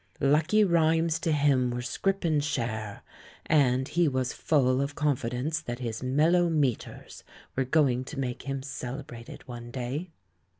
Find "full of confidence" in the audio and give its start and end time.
4.33-5.59